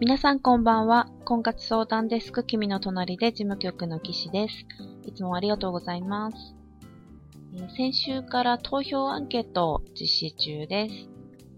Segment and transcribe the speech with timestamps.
[0.00, 1.10] 皆さんこんばんは。
[1.26, 4.64] 婚活相談デスク君の隣で事務局の岸です。
[5.04, 6.54] いつもありがとうございます。
[7.76, 10.94] 先週から投票アンケートを実施中です。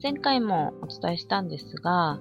[0.03, 2.19] 前回もお伝えしたんですが、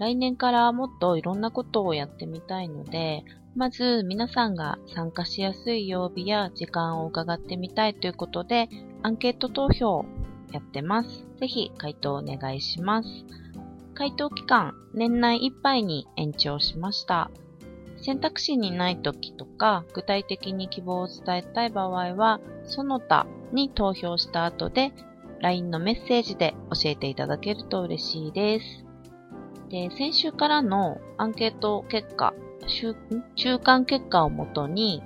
[0.00, 3.22] 来年からもっといろんなことをやってみたいので、
[3.54, 8.68] まず皆さんが参加しやすい曜日や時間を伺ってみたいということで、
[9.04, 10.04] アンケート投票
[10.50, 11.24] やってます。
[11.38, 13.08] ぜひ回答お願いします。
[13.94, 17.30] 回答期間、年内いっぱいに延長しました。
[17.98, 24.92] 選択肢にない時とか、具体的に希望を伝えたい場合は、その他に投票した後で、
[25.40, 28.84] LINE のメッセージで教えていただけると嬉しいです。
[29.68, 32.32] で、先週からのアンケート結果、
[32.66, 32.96] 週
[33.36, 35.02] 中間結果をもとに、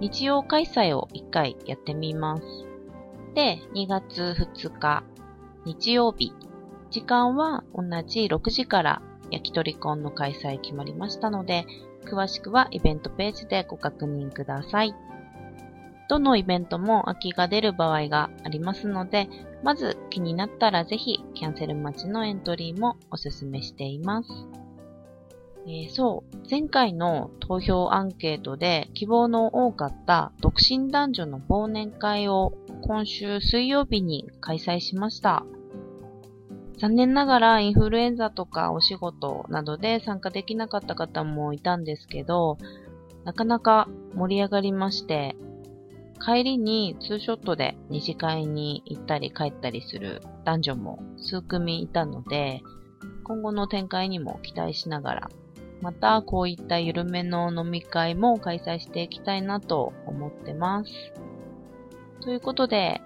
[0.00, 2.42] 日曜開催を1回やってみます。
[3.34, 5.04] で、2月2日、
[5.64, 6.32] 日曜日
[6.94, 11.66] 時間は同じ6時から焼き鳥コンの開催決まりましたので、
[12.04, 14.94] 詳しくはイベントページでご確認ください。
[16.08, 19.28] どのイベントも空きが出る場合がありますので、
[19.64, 24.28] まず気になったらぜひキャンセル待ちのエントリーもお勧めしています。
[25.66, 35.44] えー、そう、前回の投票アンケートで希望の多かった独身男女の忘年会を今週水曜日に開催しました。
[36.78, 42.58] 残念ながらインフルエンザとかお仕事などで参加できなかった方もいたんですけど、
[43.24, 45.36] なかなか盛り上がりまして、
[46.24, 52.62] 帰りにツーショットで二次会に行ったり帰ったりする男女も数組いたので、
[53.24, 55.30] 今後の展開にも期待しながら、
[55.80, 60.90] またこういった緩めの飲み会も開催していきたいなと思ってます。
[62.20, 63.02] ということで、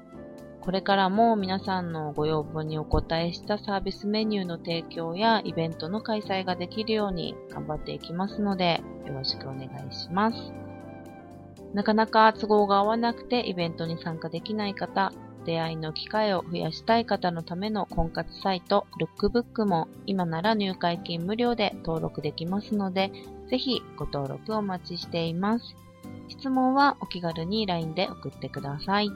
[0.68, 10.52] これからも皆さんのご要望にお答えしたサービスメニューの提供やイベントの開催ができるように頑張っていきますので、よろしくお願いします。
[11.72, 15.10] なかなか都合が合わなくてイベントに参加できない方、
[15.46, 23.10] 出会いの機会を増やしたい方のための婚活サイト、ルックブックも今なら入会金無料で登録できますので、
[23.48, 25.74] ぜひご登録お待ちしています。
[26.28, 29.10] 質問はお気軽に LINE で送ってください。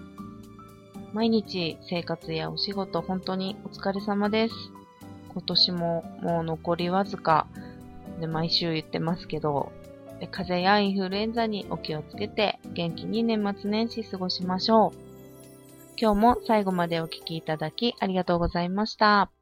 [1.13, 4.55] 毎日生活やお仕事本当にお疲れ様です。
[5.33, 7.47] 今年ももう残りわずか
[8.21, 9.73] で毎週言ってますけど、
[10.31, 14.99] 風邪やインフルエンザにお気をつけて元気に年末年始過ごしましょう。
[15.99, 19.42] 今日も最後までお聴きいただきありがとうございました。